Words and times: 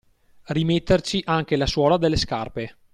Rimetterci 0.47 1.21
anche 1.27 1.55
la 1.55 1.67
suola 1.67 1.97
delle 1.97 2.17
scarpe. 2.17 2.75